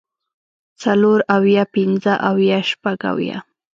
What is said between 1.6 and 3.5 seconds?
پنځۀ اويه شپږ اويه